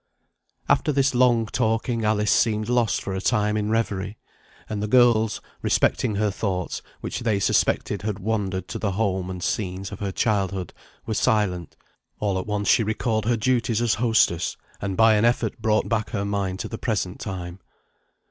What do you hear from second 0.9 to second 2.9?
this long talking Alice seemed